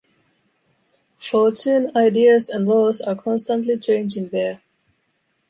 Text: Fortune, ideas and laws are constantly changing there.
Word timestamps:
Fortune, 1.19 1.91
ideas 1.95 2.49
and 2.49 2.67
laws 2.67 3.01
are 3.01 3.13
constantly 3.15 3.77
changing 3.77 4.29
there. 4.29 4.63